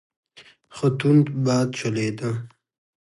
[0.75, 2.31] ښه تند باد چلیده.